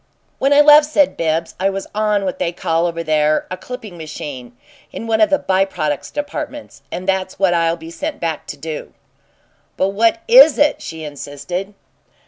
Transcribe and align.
"When 0.39 0.51
I 0.51 0.61
left," 0.61 0.87
said 0.87 1.15
Bibbs, 1.15 1.53
"I 1.59 1.69
was 1.69 1.85
'on' 1.93 2.25
what 2.25 2.39
they 2.39 2.51
call 2.51 2.87
over 2.87 3.03
there 3.03 3.45
a 3.51 3.55
'clipping 3.55 3.99
machine,' 3.99 4.57
in 4.91 5.05
one 5.05 5.21
of 5.21 5.29
the 5.29 5.37
'by 5.37 5.63
products' 5.65 6.09
departments, 6.09 6.81
and 6.91 7.07
that's 7.07 7.37
what 7.37 7.53
I'll 7.53 7.77
be 7.77 7.91
sent 7.91 8.19
back 8.19 8.47
to." 8.47 8.93
"But 9.77 9.89
what 9.89 10.21
is 10.27 10.57
it?" 10.57 10.81
she 10.81 11.03
insisted. 11.03 11.75